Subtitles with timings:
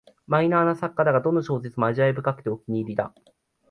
[0.25, 3.13] マイナーな作家だが、どの小説も味わい深くてお気に入りだ